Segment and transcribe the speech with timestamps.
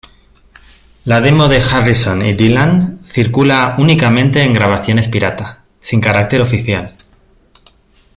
[1.05, 6.97] La demo de Harrison y Dylan circula únicamente en grabaciones pirata, sin carácter oficial.